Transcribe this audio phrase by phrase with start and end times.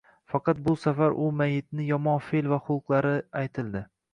[0.33, 3.13] Faqat bu safar u mayitni yomon fe'l va xulqlari
[3.45, 3.85] aytildi